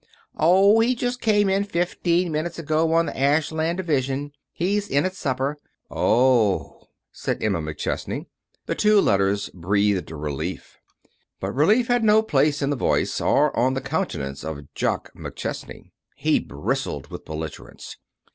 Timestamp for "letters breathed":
8.99-10.09